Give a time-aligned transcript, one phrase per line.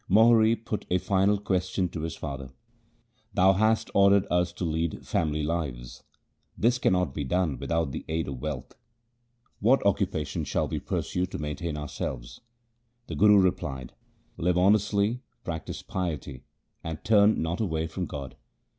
[0.09, 2.49] Mohri put a final question to his father:
[3.35, 6.01] 'Thou hast ordered us to lead family lives.
[6.57, 8.73] This cannot be done without the aid of wealth.
[9.59, 12.41] What occupa tion shall we pursue to maintain ourselves?'
[13.09, 13.93] The Guru replied,'
[14.37, 16.45] Live honestly, practise piety,
[16.83, 18.35] and turn not away from God.